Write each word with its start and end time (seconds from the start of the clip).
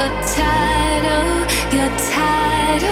You're 0.00 1.96
tired 1.98 2.82